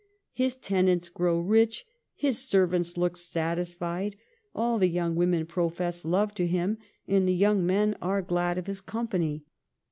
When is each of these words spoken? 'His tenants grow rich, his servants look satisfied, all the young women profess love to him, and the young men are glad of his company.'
'His 0.33 0.55
tenants 0.55 1.09
grow 1.09 1.39
rich, 1.39 1.85
his 2.15 2.39
servants 2.39 2.97
look 2.97 3.15
satisfied, 3.15 4.15
all 4.55 4.79
the 4.79 4.89
young 4.89 5.15
women 5.15 5.45
profess 5.45 6.03
love 6.03 6.33
to 6.33 6.47
him, 6.47 6.79
and 7.07 7.29
the 7.29 7.35
young 7.35 7.63
men 7.63 7.95
are 8.01 8.23
glad 8.23 8.57
of 8.57 8.65
his 8.65 8.81
company.' 8.81 9.43